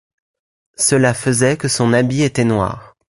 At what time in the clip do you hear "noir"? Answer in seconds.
2.43-2.95